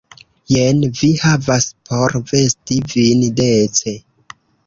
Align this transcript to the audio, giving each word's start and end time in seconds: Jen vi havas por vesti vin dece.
Jen 0.51 0.79
vi 0.99 1.09
havas 1.23 1.67
por 1.91 2.17
vesti 2.31 2.79
vin 2.95 3.23
dece. 3.41 3.95